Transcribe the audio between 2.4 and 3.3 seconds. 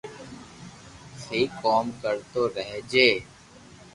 رھجي